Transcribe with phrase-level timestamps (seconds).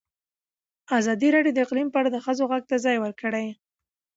[0.99, 3.47] ازادي راډیو د اقلیم په اړه د ښځو غږ ته ځای ورکړی.